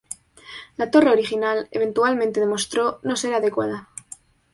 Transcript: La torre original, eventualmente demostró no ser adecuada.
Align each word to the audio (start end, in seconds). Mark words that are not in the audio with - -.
La 0.77 0.87
torre 0.89 1.11
original, 1.11 1.67
eventualmente 1.69 2.39
demostró 2.39 3.01
no 3.03 3.15
ser 3.15 3.35
adecuada. 3.35 3.87